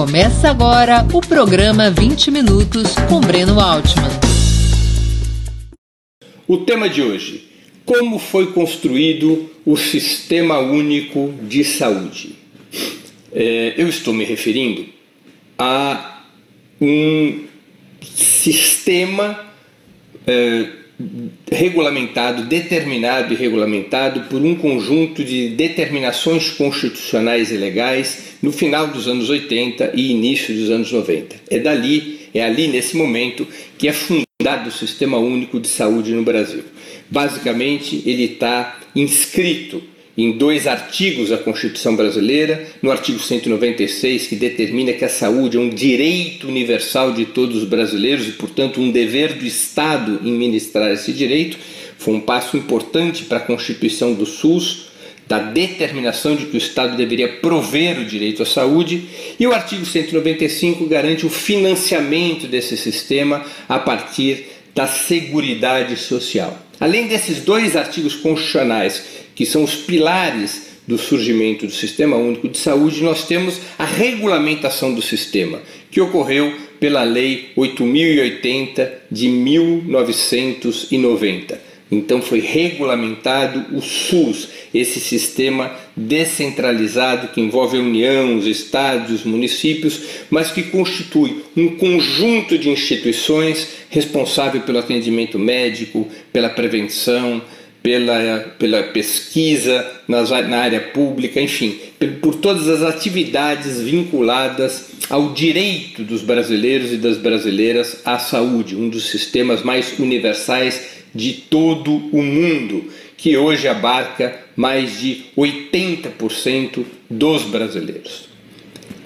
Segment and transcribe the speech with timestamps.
[0.00, 4.08] Começa agora o programa 20 Minutos com Breno Altman.
[6.48, 7.46] O tema de hoje:
[7.84, 12.34] Como foi construído o Sistema Único de Saúde?
[13.30, 14.86] É, eu estou me referindo
[15.58, 16.22] a
[16.80, 17.44] um
[18.00, 19.38] sistema
[20.26, 20.66] é,
[21.50, 29.08] regulamentado, determinado e regulamentado por um conjunto de determinações constitucionais e legais no final dos
[29.08, 31.36] anos 80 e início dos anos 90.
[31.50, 33.46] É dali, é ali nesse momento
[33.76, 36.64] que é fundado o Sistema Único de Saúde no Brasil.
[37.10, 39.82] Basicamente, ele está inscrito
[40.22, 45.60] em dois artigos da Constituição brasileira, no artigo 196, que determina que a saúde é
[45.60, 50.90] um direito universal de todos os brasileiros e, portanto, um dever do Estado em ministrar
[50.90, 51.56] esse direito.
[51.96, 54.90] Foi um passo importante para a Constituição do SUS,
[55.26, 59.04] da determinação de que o Estado deveria prover o direito à saúde,
[59.38, 66.58] e o artigo 195 garante o financiamento desse sistema a partir da Seguridade Social.
[66.78, 72.58] Além desses dois artigos constitucionais que são os pilares do surgimento do Sistema Único de
[72.58, 81.70] Saúde, nós temos a regulamentação do sistema, que ocorreu pela Lei 8080 de 1990.
[81.92, 89.24] Então foi regulamentado o SUS, esse sistema descentralizado que envolve a União, os estados, os
[89.24, 90.00] municípios,
[90.30, 97.42] mas que constitui um conjunto de instituições responsável pelo atendimento médico, pela prevenção,
[97.82, 101.78] pela, pela pesquisa nas, na área pública, enfim,
[102.20, 108.88] por todas as atividades vinculadas ao direito dos brasileiros e das brasileiras à saúde, um
[108.88, 112.84] dos sistemas mais universais de todo o mundo,
[113.16, 118.28] que hoje abarca mais de 80% dos brasileiros,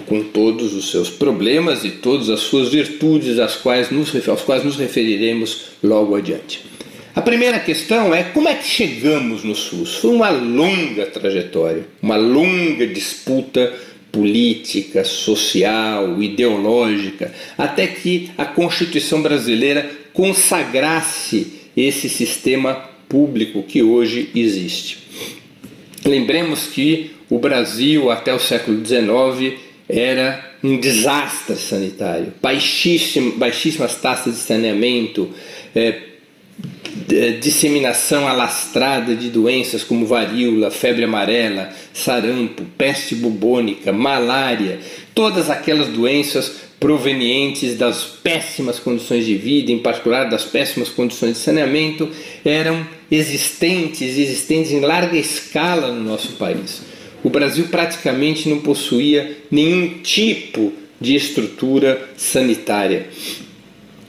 [0.06, 4.62] com todos os seus problemas e todas as suas virtudes, às quais nos, aos quais
[4.62, 6.62] nos referiremos logo adiante.
[7.24, 9.94] Primeira questão é como é que chegamos no SUS?
[9.96, 13.72] Foi uma longa trajetória, uma longa disputa
[14.12, 22.74] política, social, ideológica, até que a Constituição brasileira consagrasse esse sistema
[23.08, 24.98] público que hoje existe.
[26.04, 29.58] Lembremos que o Brasil, até o século XIX,
[29.88, 35.30] era um desastre sanitário, baixíssimas taxas de saneamento,
[35.74, 36.13] é,
[37.40, 44.80] disseminação alastrada de doenças como varíola, febre amarela, sarampo, peste bubônica, malária,
[45.14, 51.38] todas aquelas doenças provenientes das péssimas condições de vida, em particular das péssimas condições de
[51.38, 52.08] saneamento,
[52.44, 56.82] eram existentes, existentes em larga escala no nosso país.
[57.22, 63.08] O Brasil praticamente não possuía nenhum tipo de estrutura sanitária.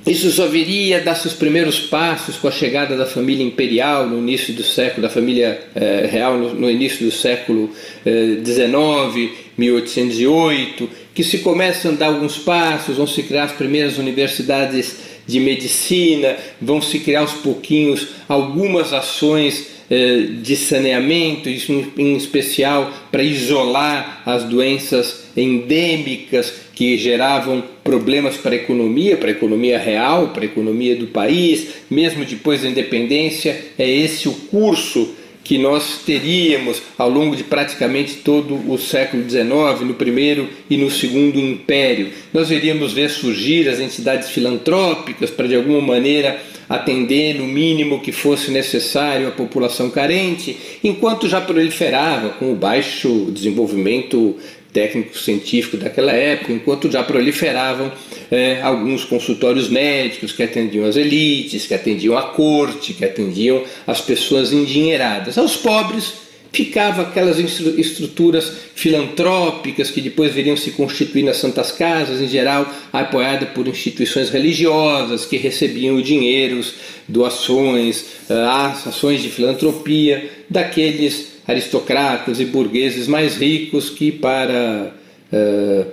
[0.05, 4.53] Isso só viria dar seus primeiros passos com a chegada da família imperial no início
[4.53, 7.71] do século, da família eh, real no, no, início do século
[8.03, 13.97] XIX, eh, 1808, que se começam a dar alguns passos, vão se criar as primeiras
[13.97, 14.95] universidades
[15.25, 22.94] de medicina, vão se criar aos pouquinhos algumas ações eh, de saneamento, isso em especial
[23.11, 30.30] para isolar as doenças endêmicas que geravam problemas para a economia, para a economia real,
[30.30, 35.16] para a economia do país, mesmo depois da independência, é esse o curso
[35.46, 40.90] que nós teríamos ao longo de praticamente todo o século XIX, no primeiro e no
[40.90, 42.09] segundo império.
[42.34, 48.12] Nós iríamos ver surgir as entidades filantrópicas para de alguma maneira atender no mínimo que
[48.12, 54.36] fosse necessário a população carente, enquanto já proliferava com o baixo desenvolvimento
[54.75, 57.90] técnico-científico daquela época, enquanto já proliferavam
[58.30, 64.02] é, alguns consultórios médicos que atendiam as elites, que atendiam a corte, que atendiam as
[64.02, 65.38] pessoas endinheiradas.
[65.38, 72.28] Aos pobres ficava aquelas estruturas filantrópicas que depois viriam se constituir nas santas casas, em
[72.28, 76.74] geral apoiada por instituições religiosas que recebiam dinheiros,
[77.07, 84.94] doações, ah, ações de filantropia daqueles aristocratas e burgueses mais ricos que para
[85.31, 85.86] uh,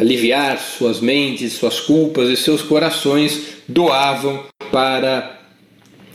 [0.00, 5.40] aliviar suas mentes, suas culpas e seus corações doavam para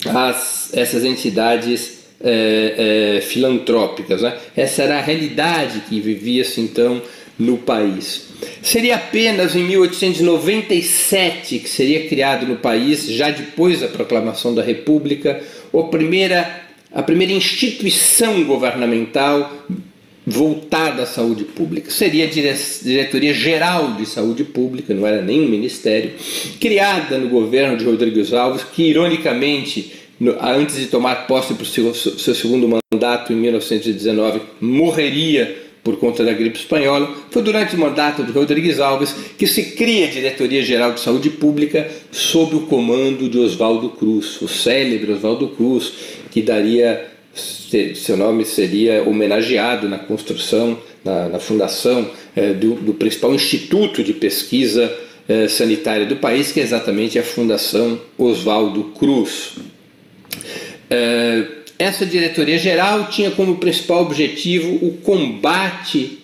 [0.06, 4.22] as, essas entidades é, é, filantrópicas.
[4.22, 4.36] Né?
[4.56, 7.02] Essa era a realidade que vivia-se então
[7.38, 8.28] no país.
[8.62, 15.42] Seria apenas em 1897 que seria criado no país, já depois da proclamação da República,
[15.72, 16.60] a primeira,
[16.94, 19.50] a primeira instituição governamental
[20.26, 21.90] voltada à saúde pública.
[21.90, 26.12] Seria a Diretoria Geral de Saúde Pública, não era nenhum ministério,
[26.60, 29.92] criada no governo de Rodrigues Alves, que ironicamente,
[30.40, 36.22] antes de tomar posse para o seu, seu segundo mandato em 1919, morreria por conta
[36.22, 40.62] da gripe espanhola, foi durante o mandato de Rodrigues Alves que se cria a Diretoria
[40.62, 45.92] Geral de Saúde Pública sob o comando de Oswaldo Cruz, o célebre Oswaldo Cruz,
[46.32, 47.12] que daria
[47.94, 54.12] seu nome seria homenageado na construção, na, na fundação é, do, do, principal instituto de
[54.12, 54.94] pesquisa
[55.26, 59.54] é, sanitária do país, que é exatamente a Fundação Oswaldo Cruz.
[60.90, 61.46] É,
[61.78, 66.18] essa diretoria geral tinha como principal objetivo o combate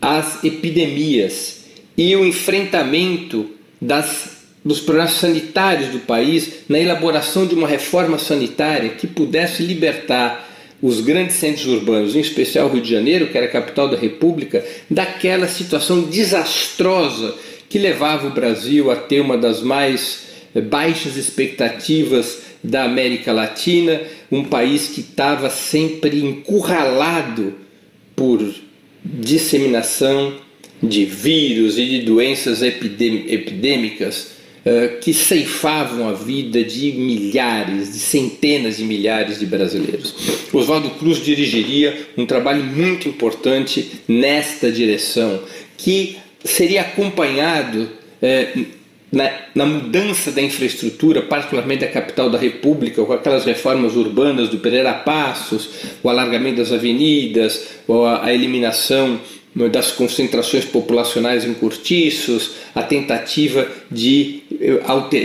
[0.00, 1.64] às epidemias
[1.96, 3.50] e o enfrentamento
[3.80, 10.50] das dos problemas sanitários do país na elaboração de uma reforma sanitária que pudesse libertar
[10.80, 14.64] os grandes centros urbanos, em especial Rio de Janeiro, que era a capital da República,
[14.90, 17.34] daquela situação desastrosa
[17.68, 20.24] que levava o Brasil a ter uma das mais
[20.54, 24.00] eh, baixas expectativas da América Latina,
[24.30, 27.54] um país que estava sempre encurralado
[28.16, 28.42] por
[29.02, 30.34] disseminação
[30.82, 34.33] de vírus e de doenças epidêmicas
[35.02, 40.14] que ceifavam a vida de milhares, de centenas de milhares de brasileiros.
[40.52, 45.42] Oswaldo Cruz dirigiria um trabalho muito importante nesta direção,
[45.76, 47.90] que seria acompanhado
[48.22, 48.52] eh,
[49.12, 54.58] na, na, mudança da infraestrutura, particularmente da capital da República, com aquelas reformas urbanas do
[54.58, 55.70] Pereira Passos,
[56.02, 59.20] o alargamento das avenidas, a, a eliminação
[59.70, 64.43] das concentrações populacionais em cortiços, a tentativa de, eh,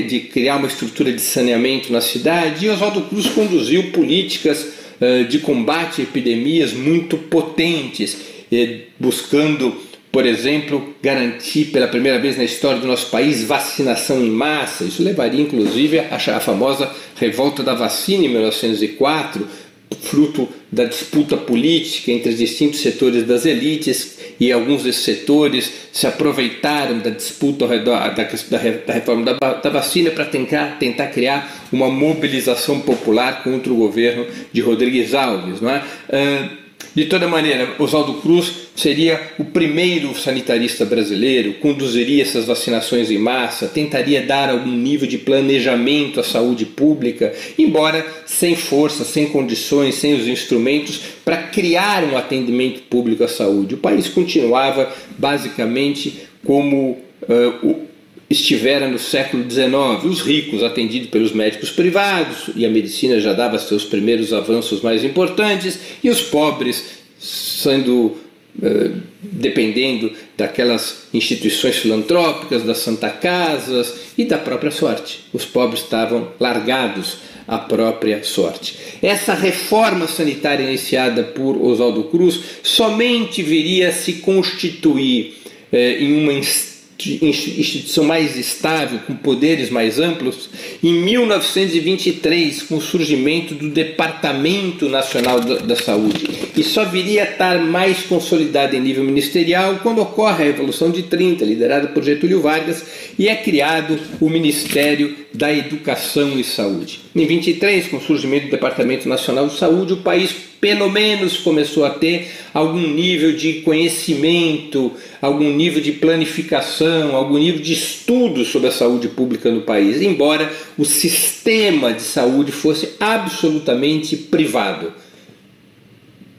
[0.08, 2.66] de criar uma estrutura de saneamento na cidade.
[2.66, 8.18] E Oswaldo Cruz conduziu políticas eh, de combate a epidemias muito potentes,
[8.52, 9.76] eh, buscando,
[10.12, 14.84] por exemplo, garantir pela primeira vez na história do nosso país vacinação em massa.
[14.84, 19.48] Isso levaria inclusive à famosa revolta da vacina em 1904
[19.96, 26.08] fruto da disputa política entre os distintos setores das elites e alguns desses setores se
[26.08, 31.68] aproveitaram da disputa ao redor da, da reforma da, da vacina para tentar, tentar criar
[31.72, 35.60] uma mobilização popular contra o governo de Rodrigues Alves.
[35.60, 35.84] Não é?
[36.10, 36.59] Uh,
[36.96, 43.68] de toda maneira, Oswaldo Cruz seria o primeiro sanitarista brasileiro, conduziria essas vacinações em massa,
[43.68, 50.16] tentaria dar algum nível de planejamento à saúde pública, embora sem força, sem condições, sem
[50.16, 53.76] os instrumentos para criar um atendimento público à saúde.
[53.76, 57.89] O país continuava basicamente como uh, o
[58.30, 63.58] estivera no século XIX, os ricos atendidos pelos médicos privados, e a medicina já dava
[63.58, 68.16] seus primeiros avanços mais importantes, e os pobres sendo
[68.62, 68.92] eh,
[69.22, 75.22] dependendo daquelas instituições filantrópicas, das Santa Casas e da própria sorte.
[75.34, 77.18] Os pobres estavam largados
[77.48, 78.76] à própria sorte.
[79.02, 85.36] Essa reforma sanitária iniciada por Oswaldo Cruz somente viria a se constituir
[85.72, 86.79] eh, em uma instância
[87.22, 90.50] instituição mais estável, com poderes mais amplos,
[90.84, 97.60] em 1923, com o surgimento do Departamento Nacional da Saúde, e só viria a estar
[97.60, 102.84] mais consolidado em nível ministerial quando ocorre a Revolução de 30, liderada por Getúlio Vargas,
[103.18, 107.00] e é criado o Ministério da Educação e Saúde.
[107.16, 111.86] Em 23, com o surgimento do Departamento Nacional de Saúde, o país pelo menos começou
[111.86, 118.68] a ter algum nível de conhecimento, algum nível de planificação, algum nível de estudo sobre
[118.68, 124.94] a saúde pública no país, embora o sistema de saúde fosse absolutamente privado.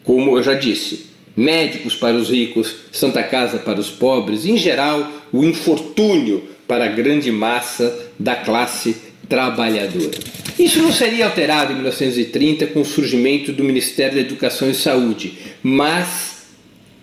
[0.04, 5.10] Como eu já disse, médicos para os ricos, Santa Casa para os pobres, em geral,
[5.32, 8.96] o infortúnio para a grande massa da classe
[9.28, 10.39] trabalhadora.
[10.60, 15.32] Isso não seria alterado em 1930 com o surgimento do Ministério da Educação e Saúde,
[15.62, 16.42] mas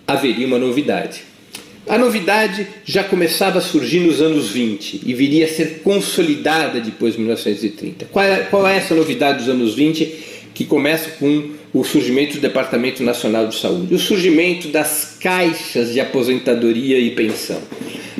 [0.05, 1.23] haveria uma novidade.
[1.89, 7.13] A novidade já começava a surgir nos anos 20 e viria a ser consolidada depois
[7.13, 8.05] de 1930.
[8.11, 10.05] Qual é, qual é essa novidade dos anos 20
[10.53, 13.91] que começa com o surgimento do Departamento Nacional de Saúde?
[13.91, 17.61] O surgimento das caixas de aposentadoria e pensão.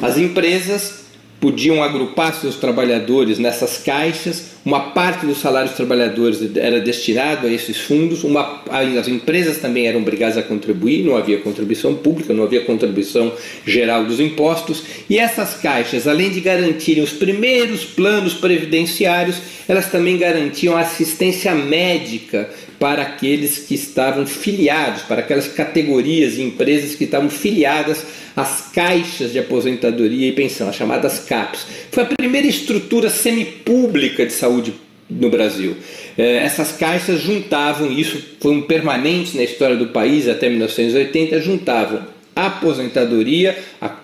[0.02, 1.07] As empresas
[1.40, 7.50] podiam agrupar seus trabalhadores nessas caixas, uma parte dos salários dos trabalhadores era destinado a
[7.50, 8.64] esses fundos, uma,
[9.00, 13.32] as empresas também eram obrigadas a contribuir, não havia contribuição pública, não havia contribuição
[13.66, 20.18] geral dos impostos, e essas caixas, além de garantirem os primeiros planos previdenciários, elas também
[20.18, 27.30] garantiam assistência médica para aqueles que estavam filiados, para aquelas categorias e empresas que estavam
[27.30, 28.06] filiadas
[28.36, 31.66] às caixas de aposentadoria e pensão, as chamadas CAPs.
[31.92, 34.74] Foi a primeira estrutura semipública de saúde
[35.10, 35.76] no Brasil.
[36.18, 42.06] É, essas caixas juntavam, isso foi um permanente na história do país até 1980, juntavam
[42.36, 43.96] a aposentadoria, a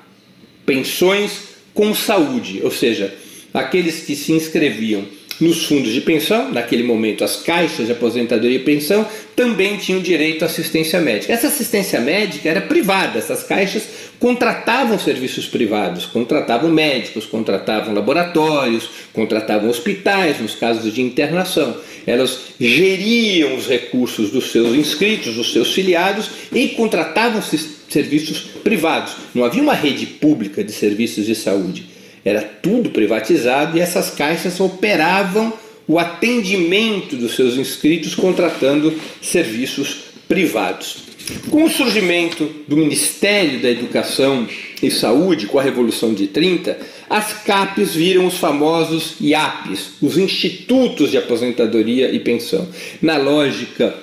[0.66, 3.14] pensões com saúde, ou seja,
[3.54, 5.06] aqueles que se inscreviam
[5.40, 10.44] nos fundos de pensão, naquele momento as caixas de aposentadoria e pensão, também tinham direito
[10.44, 11.34] à assistência médica.
[11.34, 13.84] Essa assistência médica era privada, essas caixas
[14.20, 21.76] contratavam serviços privados, contratavam médicos, contratavam laboratórios, contratavam hospitais nos casos de internação.
[22.06, 27.42] Elas geriam os recursos dos seus inscritos, dos seus filiados e contratavam
[27.90, 29.16] serviços privados.
[29.34, 31.93] Não havia uma rede pública de serviços de saúde.
[32.24, 35.54] Era tudo privatizado e essas caixas operavam
[35.88, 41.04] o atendimento dos seus inscritos contratando serviços privados.
[41.50, 44.48] Com o surgimento do Ministério da Educação
[44.82, 46.78] e Saúde, com a Revolução de 30,
[47.10, 52.68] as CAPES viram os famosos IAPs, os Institutos de Aposentadoria e Pensão.
[53.02, 53.96] Na lógica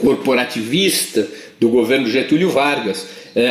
[0.00, 1.28] corporativista
[1.60, 3.06] do governo Getúlio Vargas,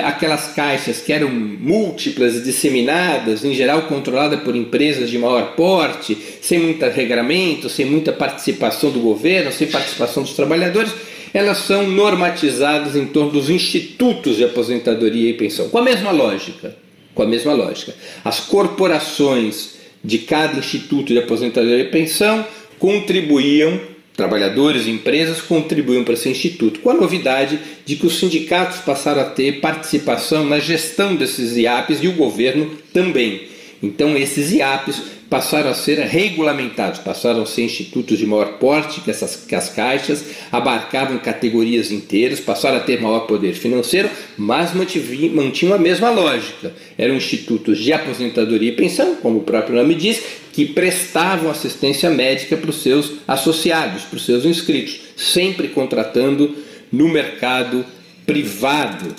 [0.06, 6.60] aquelas caixas que eram múltiplas disseminadas, em geral controladas por empresas de maior porte, sem
[6.60, 10.92] muito regramento, sem muita participação do governo, sem participação dos trabalhadores,
[11.34, 16.76] elas são normatizadas em torno dos institutos de aposentadoria e pensão, com a mesma lógica,
[17.16, 17.96] com a mesma lógica.
[18.24, 22.46] As corporações de cada instituto de aposentadoria e pensão
[22.80, 23.80] contribuíam
[24.16, 29.22] trabalhadores e empresas contribuíam para esse instituto, com a novidade de que os sindicatos passaram
[29.22, 33.48] a ter participação na gestão desses IAPs e o governo também.
[33.82, 39.10] Então, esses IAPs passaram a ser regulamentados, passaram a ser institutos de maior porte que,
[39.10, 45.74] essas, que as caixas, abarcavam categorias inteiras, passaram a ter maior poder financeiro, mas mantinham
[45.74, 46.74] a mesma lógica.
[46.98, 50.22] Eram institutos de aposentadoria e pensão, como o próprio nome diz,
[50.52, 56.54] que prestavam assistência médica para os seus associados, para os seus inscritos, sempre contratando
[56.92, 57.86] no mercado
[58.26, 59.16] privado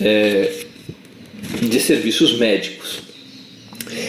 [0.00, 0.52] é,
[1.60, 3.07] de serviços médicos.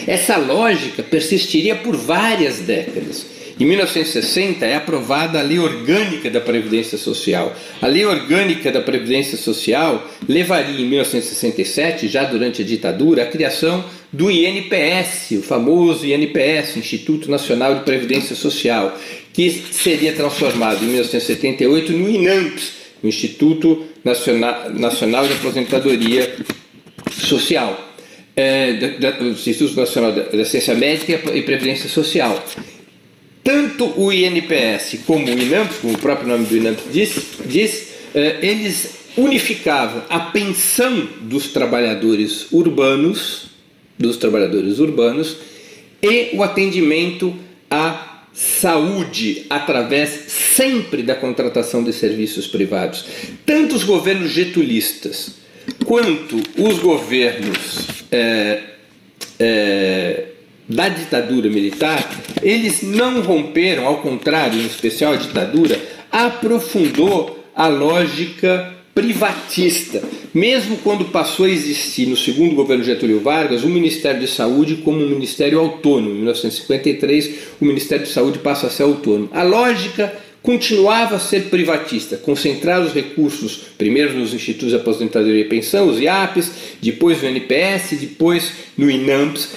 [0.06, 3.26] Essa lógica persistiria por várias décadas.
[3.60, 7.54] Em 1960 é aprovada a Lei Orgânica da Previdência Social.
[7.82, 13.84] A Lei Orgânica da Previdência Social levaria em 1967, já durante a ditadura, a criação
[14.10, 18.98] do INPS, o famoso INPS, Instituto Nacional de Previdência Social,
[19.30, 22.72] que seria transformado em 1978 no INAMPS,
[23.04, 26.34] Instituto Nacional de Aposentadoria
[27.10, 27.89] Social
[28.40, 32.42] é, da, do Instituto Nacional da Ciência Médica e Previdência Social.
[33.44, 38.38] Tanto o INPS como o INAMP, como o próprio nome do INAMP diz, diz é,
[38.40, 43.50] eles unificavam a pensão dos trabalhadores urbanos,
[43.98, 45.36] dos trabalhadores urbanos,
[46.02, 47.36] e o atendimento
[47.70, 53.04] à saúde através sempre da contratação de serviços privados.
[53.44, 55.34] Tanto os governos getulistas
[55.84, 58.60] quanto os governos é,
[59.38, 60.24] é,
[60.68, 62.08] da ditadura militar,
[62.42, 70.02] eles não romperam, ao contrário, em especial a ditadura, aprofundou a lógica privatista,
[70.34, 75.02] mesmo quando passou a existir no segundo governo Getúlio Vargas o Ministério de Saúde como
[75.02, 76.10] um ministério autônomo.
[76.10, 79.28] Em 1953, o Ministério de Saúde passa a ser autônomo.
[79.32, 80.12] A lógica
[80.42, 86.00] continuava a ser privatista, concentrar os recursos primeiro nos institutos de aposentadoria e pensão, os
[86.00, 89.50] IAPs, depois no NPS, depois no INAMPS,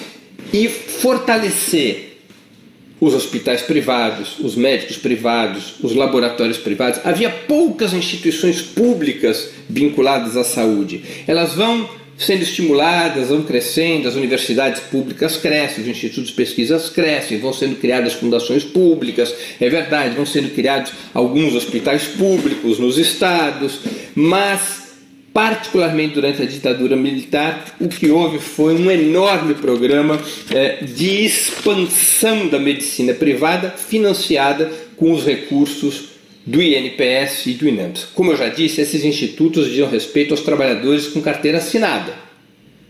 [0.52, 2.14] e fortalecer
[3.00, 7.02] os hospitais privados, os médicos privados, os laboratórios privados.
[7.04, 11.04] Havia poucas instituições públicas vinculadas à saúde.
[11.28, 17.40] Elas vão sendo estimuladas, vão crescendo, as universidades públicas crescem, os institutos de pesquisas crescem,
[17.40, 23.80] vão sendo criadas fundações públicas, é verdade, vão sendo criados alguns hospitais públicos nos estados,
[24.16, 24.84] mas
[25.34, 32.48] particularmente durante a ditadura militar, o que houve foi um enorme programa é, de expansão
[32.48, 36.13] da medicina privada financiada com os recursos
[36.46, 38.08] do INPS e do INAMPS.
[38.14, 42.14] Como eu já disse, esses institutos diziam respeito aos trabalhadores com carteira assinada.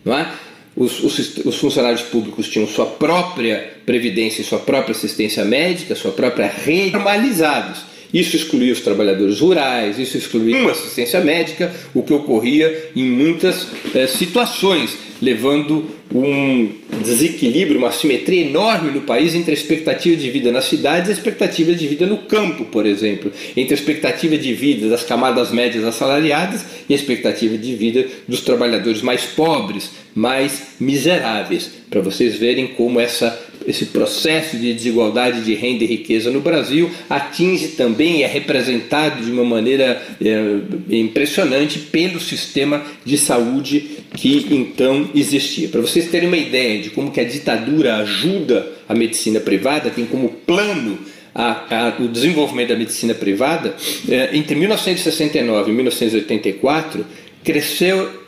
[0.04, 0.32] Não é?
[0.76, 6.12] Os, os, os, funcionários públicos tinham sua própria previdência e sua própria assistência médica, sua
[6.12, 7.82] própria rede, normalizados.
[8.12, 13.68] Isso excluía os trabalhadores rurais, isso excluía uma assistência médica, o que ocorria em muitas
[13.94, 16.70] eh, situações, levando um
[17.02, 21.16] desequilíbrio, uma assimetria enorme no país entre a expectativa de vida nas cidades e a
[21.16, 25.84] expectativa de vida no campo, por exemplo, entre a expectativa de vida das camadas médias
[25.84, 32.68] assalariadas e a expectativa de vida dos trabalhadores mais pobres, mais miseráveis, para vocês verem
[32.68, 38.24] como essa esse processo de desigualdade de renda e riqueza no Brasil atinge também e
[38.24, 45.68] é representado de uma maneira é, impressionante pelo sistema de saúde que então existia.
[45.70, 50.06] Para vocês terem uma ideia de como que a ditadura ajuda a medicina privada, tem
[50.06, 50.98] como plano
[51.34, 53.76] a, a, o desenvolvimento da medicina privada,
[54.10, 57.06] é, entre 1969 e 1984
[57.44, 58.24] cresceu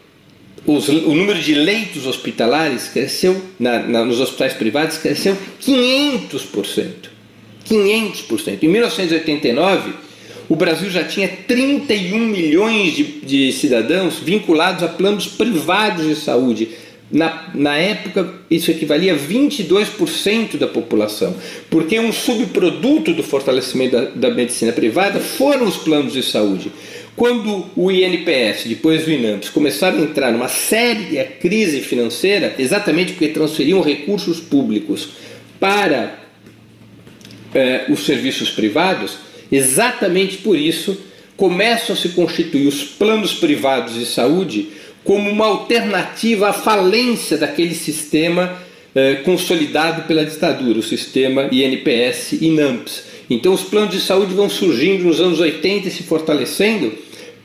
[0.66, 7.10] os, o número de leitos hospitalares cresceu, na, na, nos hospitais privados, cresceu 500%.
[7.70, 8.64] 500%.
[8.64, 9.94] Em 1989,
[10.48, 16.70] o Brasil já tinha 31 milhões de, de cidadãos vinculados a planos privados de saúde.
[17.12, 21.36] Na, na época, isso equivalia a 22% da população,
[21.70, 26.72] porque um subproduto do fortalecimento da, da medicina privada foram os planos de saúde.
[27.16, 33.30] Quando o INPS, depois o INAMPS, começaram a entrar numa séria crise financeira, exatamente porque
[33.30, 35.10] transferiam recursos públicos
[35.58, 36.20] para
[37.54, 39.18] eh, os serviços privados,
[39.52, 40.98] exatamente por isso
[41.38, 44.70] começam a se constituir os planos privados de saúde
[45.04, 48.58] como uma alternativa à falência daquele sistema
[48.96, 53.04] eh, consolidado pela ditadura, o sistema INPS e INAMPS.
[53.30, 56.94] Então os planos de saúde vão surgindo nos anos 80 e se fortalecendo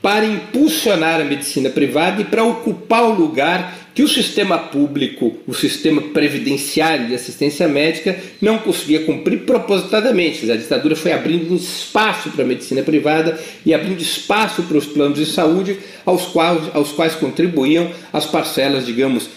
[0.01, 5.53] para impulsionar a medicina privada e para ocupar o lugar que o sistema público, o
[5.53, 10.49] sistema previdenciário de assistência médica não conseguia cumprir propositadamente.
[10.49, 15.19] A ditadura foi abrindo espaço para a medicina privada e abrindo espaço para os planos
[15.19, 19.29] de saúde aos quais, aos quais contribuíam as parcelas, digamos,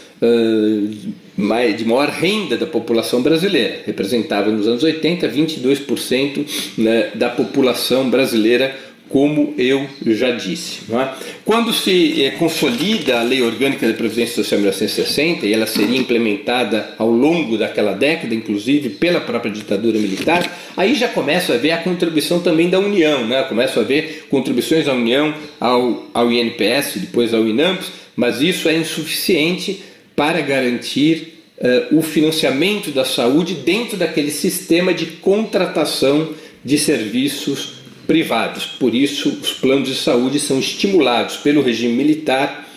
[1.76, 3.82] de maior renda da população brasileira.
[3.84, 6.46] Representava nos anos 80 22%
[6.78, 8.74] né, da população brasileira
[9.14, 10.80] como eu já disse.
[10.92, 11.08] É?
[11.44, 16.96] Quando se é, consolida a Lei Orgânica da Previdência Social 1960, e ela seria implementada
[16.98, 21.76] ao longo daquela década, inclusive pela própria ditadura militar, aí já começa a ver a
[21.76, 23.44] contribuição também da União, né?
[23.44, 28.76] começa a ver contribuições da União ao, ao INPS, depois ao INAMPS, mas isso é
[28.76, 29.80] insuficiente
[30.16, 36.30] para garantir uh, o financiamento da saúde dentro daquele sistema de contratação
[36.64, 38.66] de serviços privados.
[38.66, 42.68] Por isso, os planos de saúde são estimulados pelo regime militar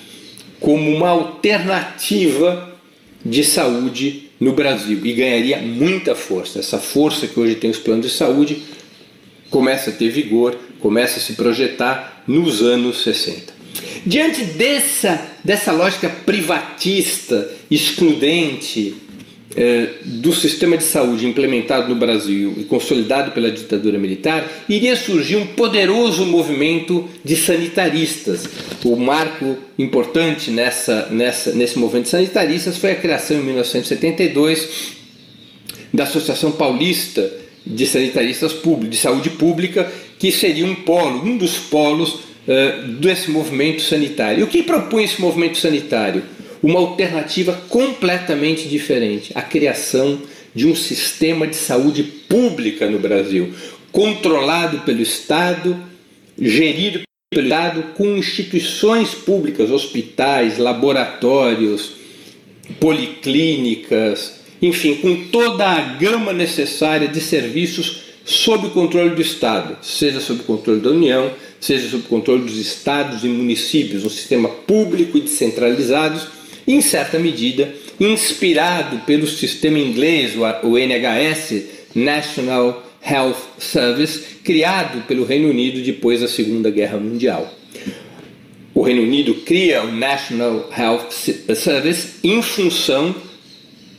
[0.60, 2.74] como uma alternativa
[3.24, 6.60] de saúde no Brasil e ganharia muita força.
[6.60, 8.64] Essa força que hoje tem os planos de saúde
[9.50, 13.54] começa a ter vigor, começa a se projetar nos anos 60.
[14.06, 18.96] Diante dessa, dessa lógica privatista, excludente,
[19.58, 25.36] é, do sistema de saúde implementado no Brasil e consolidado pela ditadura militar, iria surgir
[25.36, 28.48] um poderoso movimento de sanitaristas.
[28.86, 34.96] O marco importante nessa, nessa, nesse movimento de sanitaristas foi a criação em 1972
[35.92, 37.28] da Associação Paulista
[37.66, 43.32] de Sanitaristas Públicos, de Saúde Pública, que seria um polo, um dos polos uh, desse
[43.32, 44.42] movimento sanitário.
[44.42, 46.24] E o que propõe esse movimento sanitário?
[46.62, 50.20] Uma alternativa completamente diferente: a criação
[50.54, 53.54] de um sistema de saúde pública no Brasil,
[53.92, 55.78] controlado pelo Estado,
[56.40, 61.92] gerido pelo Estado, com instituições públicas, hospitais, laboratórios,
[62.80, 70.20] policlínicas, enfim, com toda a gama necessária de serviços sob o controle do Estado, seja
[70.20, 74.50] sob o controle da União, seja sob o controle dos estados e municípios, um sistema
[74.50, 76.37] público e descentralizado
[76.68, 81.64] em certa medida inspirado pelo sistema inglês, o NHS,
[81.96, 87.54] National Health Service, criado pelo Reino Unido depois da Segunda Guerra Mundial.
[88.74, 91.10] O Reino Unido cria o National Health
[91.56, 93.16] Service em função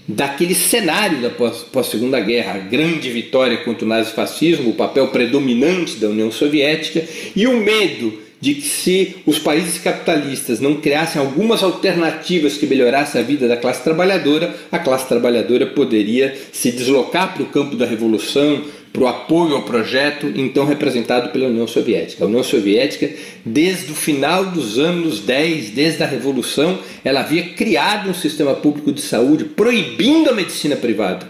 [0.07, 6.09] daquele cenário da pós-segunda guerra, a grande vitória contra o nazifascismo, o papel predominante da
[6.09, 7.05] União Soviética
[7.37, 13.21] e o medo de que se os países capitalistas não criassem algumas alternativas que melhorassem
[13.21, 17.85] a vida da classe trabalhadora, a classe trabalhadora poderia se deslocar para o campo da
[17.85, 22.25] revolução, para o apoio ao projeto então representado pela União Soviética.
[22.25, 23.11] A União Soviética,
[23.45, 28.93] desde o final dos anos 10, desde a Revolução, ela havia criado um sistema público
[28.93, 31.29] de saúde proibindo a medicina privada.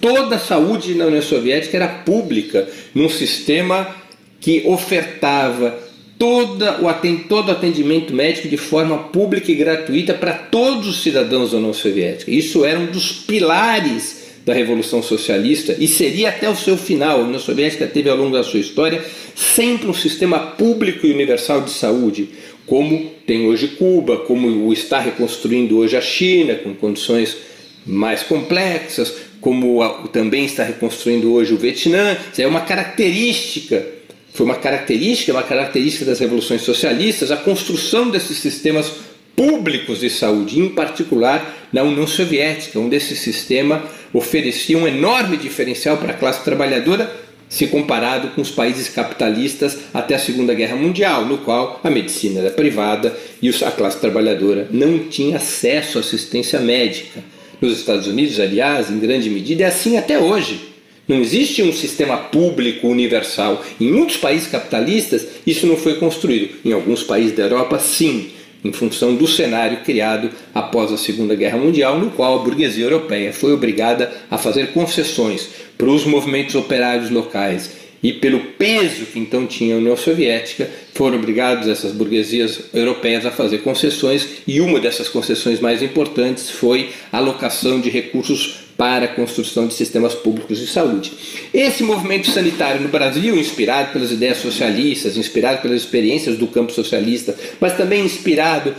[0.00, 3.94] Toda a saúde na União Soviética era pública, num sistema
[4.40, 5.78] que ofertava
[6.22, 11.50] toda o todo o atendimento médico de forma pública e gratuita para todos os cidadãos
[11.50, 12.30] da União Soviética.
[12.30, 17.18] Isso era um dos pilares da Revolução Socialista e seria até o seu final.
[17.18, 19.04] A União Soviética teve ao longo da sua história
[19.34, 22.28] sempre um sistema público e universal de saúde,
[22.66, 27.36] como tem hoje Cuba, como está reconstruindo hoje a China, com condições
[27.84, 29.82] mais complexas, como
[30.12, 32.16] também está reconstruindo hoje o Vietnã.
[32.38, 33.84] É uma característica,
[34.32, 38.90] foi uma característica, uma característica das revoluções socialistas, a construção desses sistemas
[39.36, 45.96] públicos de saúde, em particular na União Soviética, onde esse sistema oferecia um enorme diferencial
[45.96, 47.10] para a classe trabalhadora
[47.48, 52.40] se comparado com os países capitalistas até a Segunda Guerra Mundial, no qual a medicina
[52.40, 57.22] era privada e a classe trabalhadora não tinha acesso à assistência médica.
[57.60, 60.71] Nos Estados Unidos, aliás, em grande medida, é assim até hoje.
[61.12, 63.62] Não existe um sistema público universal.
[63.78, 66.54] Em muitos países capitalistas, isso não foi construído.
[66.64, 68.30] Em alguns países da Europa, sim
[68.64, 73.30] em função do cenário criado após a Segunda Guerra Mundial, no qual a burguesia europeia
[73.30, 79.46] foi obrigada a fazer concessões para os movimentos operários locais e pelo peso que então
[79.46, 85.08] tinha a União Soviética, foram obrigados essas burguesias europeias a fazer concessões e uma dessas
[85.08, 90.66] concessões mais importantes foi a alocação de recursos para a construção de sistemas públicos de
[90.66, 91.12] saúde.
[91.54, 97.32] Esse movimento sanitário no Brasil, inspirado pelas ideias socialistas, inspirado pelas experiências do campo socialista,
[97.60, 98.74] mas também inspirado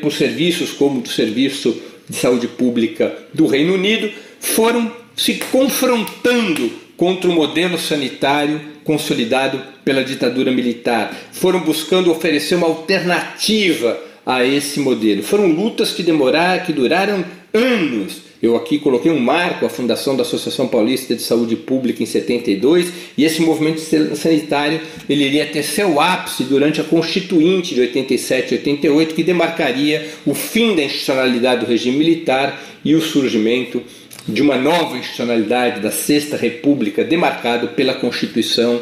[0.00, 4.10] por serviços como o Serviço de Saúde Pública do Reino Unido,
[4.40, 11.14] foram se confrontando contra o modelo sanitário consolidado pela ditadura militar.
[11.30, 15.22] Foram buscando oferecer uma alternativa a esse modelo.
[15.22, 20.22] Foram lutas que demoraram, que duraram anos eu aqui coloquei um marco, a fundação da
[20.22, 23.80] Associação Paulista de Saúde Pública em 72, e esse movimento
[24.16, 30.10] sanitário ele iria ter seu ápice durante a Constituinte de 87 e 88, que demarcaria
[30.26, 33.80] o fim da institucionalidade do regime militar e o surgimento
[34.26, 38.80] de uma nova institucionalidade da Sexta República, demarcado pela Constituição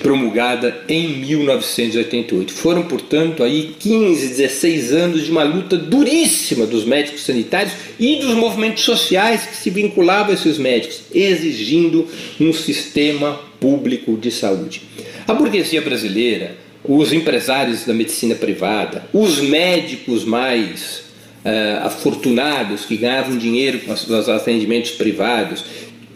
[0.00, 2.52] promulgada em 1988.
[2.52, 8.34] Foram, portanto, aí 15, 16 anos de uma luta duríssima dos médicos sanitários e dos
[8.34, 12.06] movimentos sociais que se vinculavam a esses médicos, exigindo
[12.40, 14.82] um sistema público de saúde.
[15.26, 21.11] A burguesia brasileira, os empresários da medicina privada, os médicos mais
[21.44, 25.64] uh, afortunados que ganhavam dinheiro com os atendimentos privados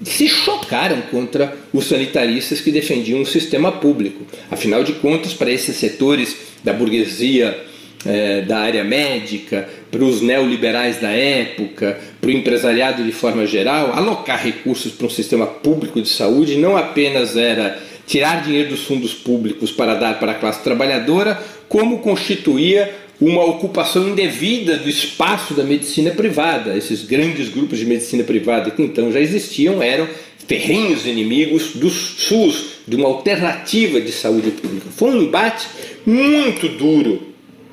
[0.02, 4.26] se chocaram contra os sanitaristas que defendiam o sistema público.
[4.50, 7.58] Afinal de contas, para esses setores da burguesia
[8.04, 13.92] eh, da área médica, para os neoliberais da época, para o empresariado de forma geral,
[13.94, 19.14] alocar recursos para um sistema público de saúde não apenas era tirar dinheiro dos fundos
[19.14, 25.64] públicos para dar para a classe trabalhadora, como constituía uma ocupação indevida do espaço da
[25.64, 26.76] medicina privada.
[26.76, 30.06] Esses grandes grupos de medicina privada que então já existiam eram
[30.46, 34.86] ferrenhos inimigos do SUS, de uma alternativa de saúde pública.
[34.90, 35.66] Foi um embate
[36.04, 37.22] muito duro,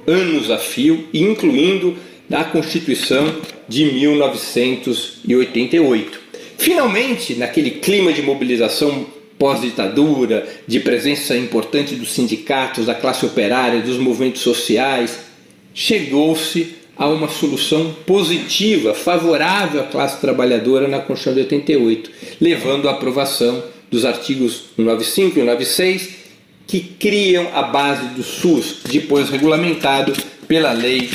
[0.07, 1.95] anos a fio, incluindo
[2.31, 3.35] a Constituição
[3.67, 6.19] de 1988.
[6.57, 9.05] Finalmente, naquele clima de mobilização
[9.37, 15.32] pós-ditadura, de presença importante dos sindicatos, da classe operária, dos movimentos sociais,
[15.73, 22.91] chegou-se a uma solução positiva, favorável à classe trabalhadora na Constituição de 88, levando à
[22.91, 26.09] aprovação dos artigos 95 e 96,
[26.67, 30.13] que criam a base do SUS, depois regulamentado
[30.47, 31.09] pela Lei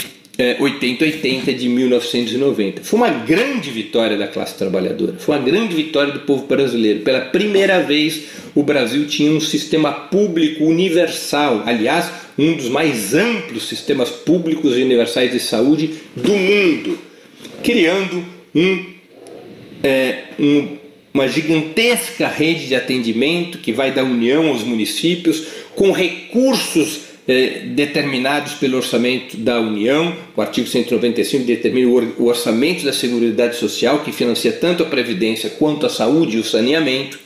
[0.61, 2.85] 8080 de 1990.
[2.85, 7.01] Foi uma grande vitória da classe trabalhadora, foi uma grande vitória do povo brasileiro.
[7.01, 8.23] Pela primeira vez,
[8.55, 14.83] o Brasil tinha um sistema público universal, aliás, um dos mais amplos sistemas públicos e
[14.83, 16.99] universais de saúde do mundo,
[17.65, 18.25] criando
[18.55, 18.85] um,
[19.83, 20.77] é, um,
[21.13, 28.55] uma gigantesca rede de atendimento que vai da União aos municípios, com recursos é, determinados
[28.55, 30.17] pelo orçamento da União.
[30.37, 35.87] O artigo 195 determina o orçamento da Seguridade Social, que financia tanto a Previdência quanto
[35.87, 37.19] a saúde e o saneamento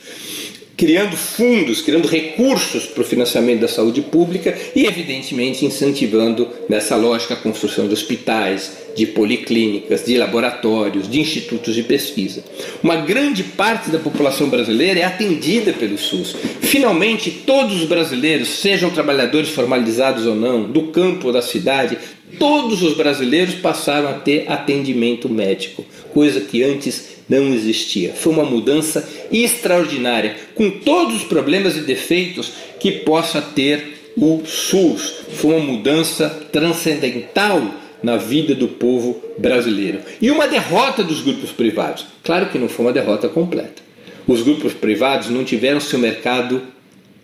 [0.83, 7.35] criando fundos, criando recursos para o financiamento da saúde pública e, evidentemente, incentivando nessa lógica
[7.35, 12.43] a construção de hospitais, de policlínicas, de laboratórios, de institutos de pesquisa.
[12.83, 16.35] Uma grande parte da população brasileira é atendida pelo SUS.
[16.59, 21.97] Finalmente, todos os brasileiros, sejam trabalhadores formalizados ou não, do campo ou da cidade,
[22.37, 28.13] todos os brasileiros passaram a ter atendimento médico coisa que antes não existia.
[28.13, 35.13] Foi uma mudança extraordinária, com todos os problemas e defeitos que possa ter o SUS.
[35.33, 37.61] Foi uma mudança transcendental
[38.01, 39.99] na vida do povo brasileiro.
[40.21, 42.05] E uma derrota dos grupos privados.
[42.23, 43.81] Claro que não foi uma derrota completa.
[44.27, 46.61] Os grupos privados não tiveram seu mercado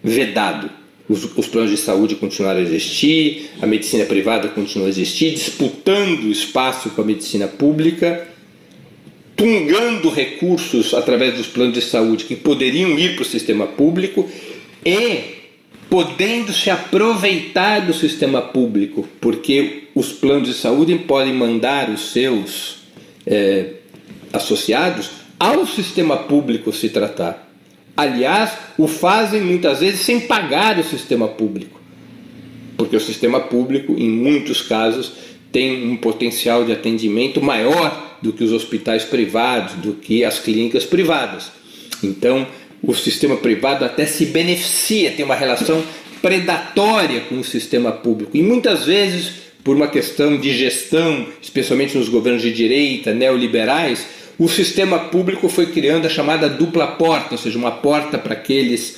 [0.04, 0.69] vedado.
[1.08, 6.30] Os, os, planos de saúde continuaram a existir, a medicina privada continua a existir, disputando
[6.30, 8.28] espaço com a medicina pública,
[9.39, 14.30] tungando recursos através dos planos de saúde que poderiam ir para o sistema público
[14.86, 15.39] e
[15.89, 22.80] podendo se aproveitar do sistema público, porque os planos de saúde podem mandar os seus
[23.25, 23.75] é,
[24.34, 27.49] associados ao sistema público se tratar.
[27.95, 31.80] Aliás, o fazem muitas vezes sem pagar o sistema público,
[32.75, 35.13] porque o sistema público, em muitos casos,
[35.49, 40.86] tem um potencial de atendimento maior do que os hospitais privados, do que as clínicas
[40.86, 41.51] privadas.
[42.03, 42.47] Então,
[42.82, 45.84] o sistema privado até se beneficia, tem uma relação
[46.21, 48.36] predatória com o sistema público.
[48.36, 49.32] E muitas vezes,
[49.63, 54.05] por uma questão de gestão, especialmente nos governos de direita, neoliberais,
[54.38, 58.97] o sistema público foi criando a chamada dupla porta, ou seja, uma porta para aqueles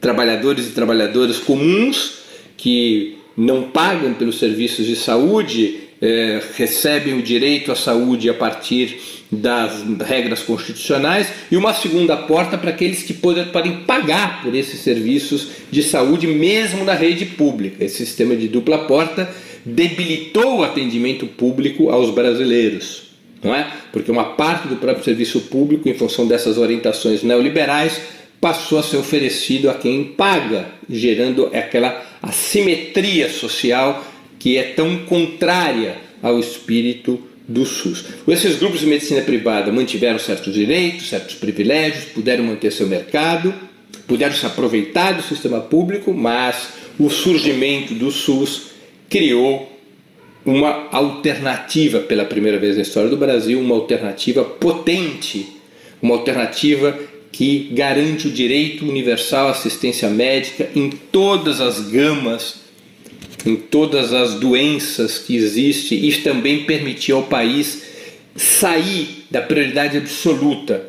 [0.00, 2.18] trabalhadores e trabalhadoras comuns
[2.56, 9.00] que não pagam pelos serviços de saúde, eh, recebem o direito à saúde a partir
[9.32, 13.46] das regras constitucionais e uma segunda porta para aqueles que podem,
[13.86, 17.82] pagar por esses serviços de saúde mesmo na rede pública.
[17.82, 19.30] Esse sistema de dupla porta
[19.64, 23.04] debilitou o atendimento público aos brasileiros,
[23.42, 23.66] não é?
[23.90, 27.98] Porque uma parte do próprio serviço público, em função dessas orientações neoliberais,
[28.38, 34.04] passou a ser oferecido a quem paga, gerando aquela assimetria social
[34.44, 38.04] que é tão contrária ao espírito do SUS.
[38.28, 43.54] Esses grupos de medicina privada mantiveram certos direitos, certos privilégios, puderam manter seu mercado,
[44.06, 48.64] puderam se aproveitar do sistema público, mas o surgimento do SUS
[49.08, 49.72] criou
[50.44, 55.56] uma alternativa pela primeira vez na história do Brasil, uma alternativa potente,
[56.02, 56.98] uma alternativa
[57.32, 62.62] que garante o direito universal à assistência médica em todas as gamas
[63.44, 67.82] em todas as doenças que existem e também permitir ao país
[68.36, 70.86] sair da prioridade absoluta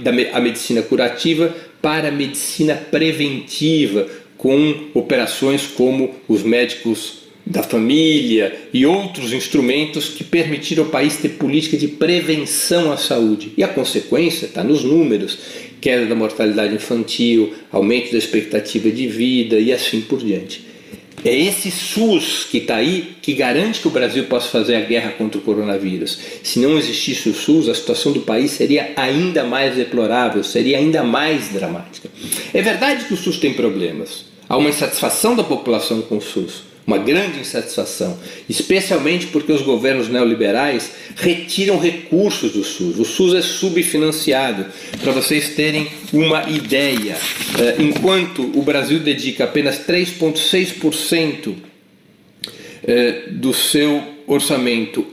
[0.00, 8.84] da medicina curativa para a medicina preventiva, com operações como os médicos da família e
[8.84, 13.52] outros instrumentos que permitiram ao país ter política de prevenção à saúde.
[13.56, 15.38] E a consequência está nos números:
[15.80, 20.67] queda da mortalidade infantil, aumento da expectativa de vida e assim por diante.
[21.24, 25.12] É esse SUS que está aí que garante que o Brasil possa fazer a guerra
[25.12, 26.18] contra o coronavírus.
[26.42, 31.02] Se não existisse o SUS, a situação do país seria ainda mais deplorável, seria ainda
[31.02, 32.08] mais dramática.
[32.54, 34.26] É verdade que o SUS tem problemas.
[34.48, 40.08] Há uma insatisfação da população com o SUS uma grande insatisfação, especialmente porque os governos
[40.08, 42.98] neoliberais retiram recursos do SUS.
[42.98, 44.64] O SUS é subfinanciado.
[45.02, 47.18] Para vocês terem uma ideia,
[47.58, 51.54] eh, enquanto o Brasil dedica apenas 3,6%
[52.84, 55.06] eh, do seu orçamento,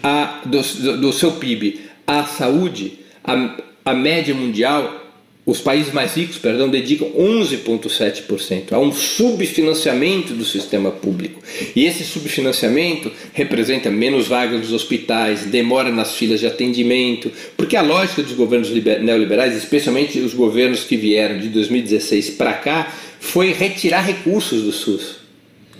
[0.00, 5.07] a, do, do seu PIB à saúde, a, a média mundial
[5.48, 11.40] os países mais ricos, perdão, dedicam 11,7% a um subfinanciamento do sistema público.
[11.74, 17.80] E esse subfinanciamento representa menos vagas nos hospitais, demora nas filas de atendimento, porque a
[17.80, 24.02] lógica dos governos neoliberais, especialmente os governos que vieram de 2016 para cá, foi retirar
[24.02, 25.16] recursos do SUS.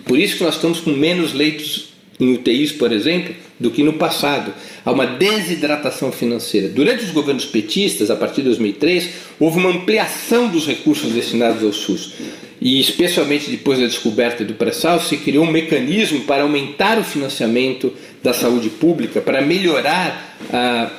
[0.06, 1.87] Por isso que nós estamos com menos leitos
[2.20, 4.52] em UTIs, por exemplo, do que no passado.
[4.84, 6.68] Há uma desidratação financeira.
[6.68, 11.72] Durante os governos petistas, a partir de 2003, houve uma ampliação dos recursos destinados ao
[11.72, 12.14] SUS.
[12.60, 17.92] E, especialmente depois da descoberta do pré-sal, se criou um mecanismo para aumentar o financiamento
[18.22, 20.90] da saúde pública, para melhorar a,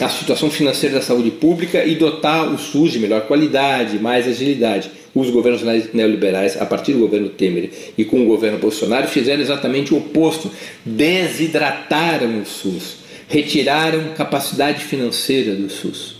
[0.00, 4.90] a situação financeira da saúde pública e dotar o SUS de melhor qualidade, mais agilidade
[5.20, 9.92] os governos neoliberais, a partir do governo Temer e com o governo Bolsonaro, fizeram exatamente
[9.92, 10.50] o oposto:
[10.84, 16.18] desidrataram o SUS, retiraram capacidade financeira do SUS.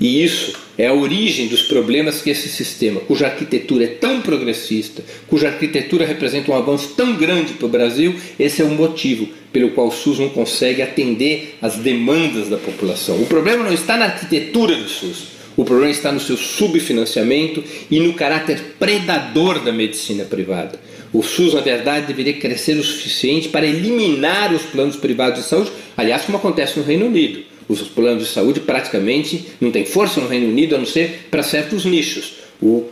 [0.00, 5.02] E isso é a origem dos problemas que esse sistema, cuja arquitetura é tão progressista,
[5.26, 9.70] cuja arquitetura representa um avanço tão grande para o Brasil, esse é o motivo pelo
[9.70, 13.20] qual o SUS não consegue atender às demandas da população.
[13.20, 15.37] O problema não está na arquitetura do SUS.
[15.58, 20.78] O problema está no seu subfinanciamento e no caráter predador da medicina privada.
[21.12, 25.72] O SUS, na verdade, deveria crescer o suficiente para eliminar os planos privados de saúde,
[25.96, 27.40] aliás, como acontece no Reino Unido.
[27.68, 31.42] Os planos de saúde praticamente não têm força no Reino Unido a não ser para
[31.42, 32.34] certos nichos.
[32.62, 32.84] O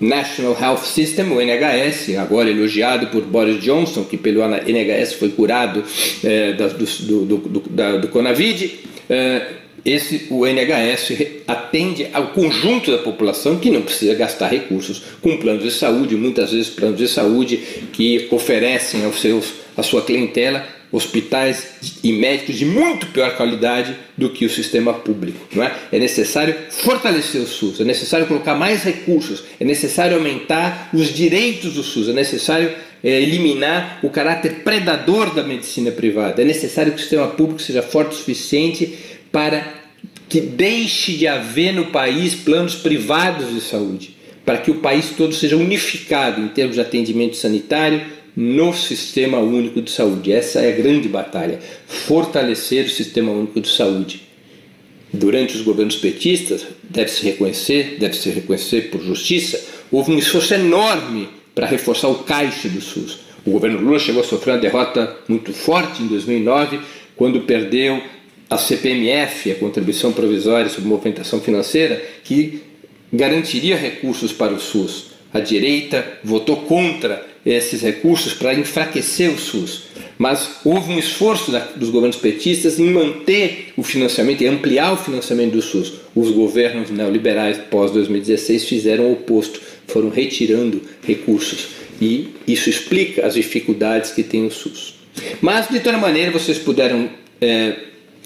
[0.00, 5.84] National Health System, o NHS, agora elogiado por Boris Johnson, que pelo NHS foi curado
[6.24, 8.78] é, do, do, do, do Conavid,
[9.10, 11.12] é, esse, o NHS
[11.46, 16.52] atende ao conjunto da população que não precisa gastar recursos com planos de saúde, muitas
[16.52, 17.58] vezes planos de saúde
[17.92, 21.66] que oferecem aos seus, à sua clientela hospitais
[22.04, 25.38] e médicos de muito pior qualidade do que o sistema público.
[25.52, 25.74] Não é?
[25.90, 31.74] é necessário fortalecer o SUS, é necessário colocar mais recursos, é necessário aumentar os direitos
[31.74, 36.98] do SUS, é necessário é, eliminar o caráter predador da medicina privada, é necessário que
[36.98, 38.96] o sistema público seja forte o suficiente
[39.34, 39.66] para
[40.28, 45.34] que deixe de haver no país planos privados de saúde, para que o país todo
[45.34, 48.00] seja unificado em termos de atendimento sanitário,
[48.36, 50.32] no sistema único de saúde.
[50.32, 54.22] Essa é a grande batalha, fortalecer o sistema único de saúde.
[55.12, 61.66] Durante os governos petistas, deve-se reconhecer, deve-se reconhecer por justiça, houve um esforço enorme para
[61.66, 63.18] reforçar o caixa do SUS.
[63.44, 66.78] O governo Lula chegou a sofrer uma derrota muito forte em 2009,
[67.16, 68.00] quando perdeu
[68.54, 72.62] a CPMF, a Contribuição Provisória sobre Movimentação Financeira, que
[73.12, 75.06] garantiria recursos para o SUS.
[75.32, 79.84] A direita votou contra esses recursos para enfraquecer o SUS.
[80.16, 85.52] Mas houve um esforço dos governos petistas em manter o financiamento e ampliar o financiamento
[85.52, 85.94] do SUS.
[86.14, 91.70] Os governos neoliberais pós-2016 fizeram o oposto, foram retirando recursos.
[92.00, 94.94] E isso explica as dificuldades que tem o SUS.
[95.40, 97.74] Mas, de toda maneira, vocês puderam é,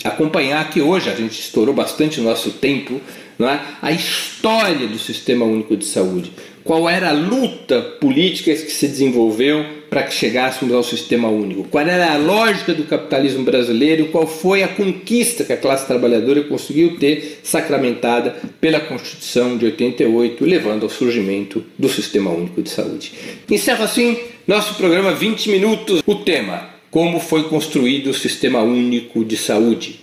[0.05, 3.01] acompanhar que hoje a gente estourou bastante o nosso tempo
[3.39, 3.61] não é?
[3.81, 6.33] a história do Sistema Único de Saúde
[6.69, 11.87] qual era a luta política que se desenvolveu para que chegássemos ao sistema único, qual
[11.87, 16.99] era a lógica do capitalismo brasileiro, qual foi a conquista que a classe trabalhadora conseguiu
[16.99, 23.15] ter sacramentada pela Constituição de 88, levando ao surgimento do Sistema Único de Saúde.
[23.51, 26.03] Encerro assim nosso programa 20 minutos.
[26.05, 30.01] O tema: Como foi construído o Sistema Único de Saúde.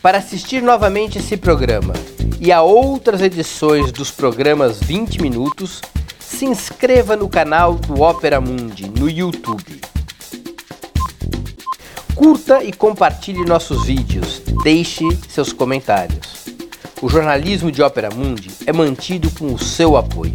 [0.00, 1.94] Para assistir novamente esse programa
[2.40, 5.80] e a outras edições dos programas 20 Minutos,
[6.20, 9.80] se inscreva no canal do Opera Mundi no YouTube.
[12.14, 16.46] Curta e compartilhe nossos vídeos, deixe seus comentários.
[17.02, 20.34] O jornalismo de Opera Mundi é mantido com o seu apoio.